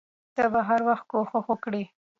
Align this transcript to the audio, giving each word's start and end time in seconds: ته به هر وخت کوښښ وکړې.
ته 0.35 0.43
به 0.53 0.59
هر 0.69 0.81
وخت 0.89 1.05
کوښښ 1.11 1.33
وکړې. 1.49 1.83